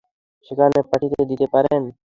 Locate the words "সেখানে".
0.45-0.77